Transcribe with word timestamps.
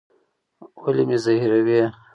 ولي 0.83 1.03
مي 1.09 1.17
زهيروې؟ 1.23 1.81